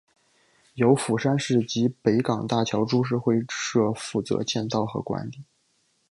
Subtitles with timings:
[0.73, 5.43] 由釜山市及北港大桥株式会社负责建造和管理。